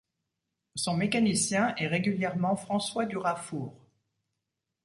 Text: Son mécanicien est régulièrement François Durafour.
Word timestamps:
Son 0.73 0.97
mécanicien 0.97 1.75
est 1.75 1.85
régulièrement 1.85 2.55
François 2.55 3.05
Durafour. 3.05 3.77